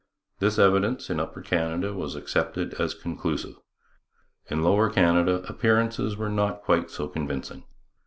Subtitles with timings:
[0.39, 3.57] This evidence, in Upper Canada, was accepted as conclusive.
[4.49, 7.65] In Lower Canada appearances were not quite so convincing.